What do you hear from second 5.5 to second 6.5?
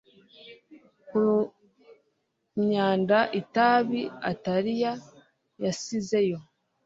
yasizeyo